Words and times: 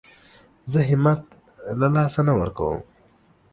زه 0.71 0.79
همت 0.89 1.21
له 1.79 1.87
لاسه 1.95 2.21
نه 2.27 2.33
ورکوم. 2.39 2.79